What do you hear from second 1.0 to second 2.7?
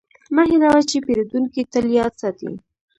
پیرودونکی تل یاد ساتي.